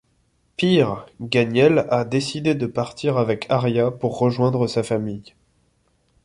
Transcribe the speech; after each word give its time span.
Pire, 0.57 1.05
Ganièle 1.19 1.85
a 1.91 2.05
décidé 2.05 2.55
de 2.55 2.65
partir 2.65 3.17
avec 3.19 3.45
Aria 3.51 3.91
pour 3.91 4.17
rejoindre 4.17 4.65
sa 4.65 4.81
famille. 4.81 5.35